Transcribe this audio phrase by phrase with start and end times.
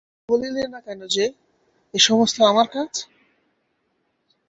[0.03, 1.25] তুমি বলিলে না কেন যে,
[1.93, 2.91] এ-সমস্ত আমার কাজ।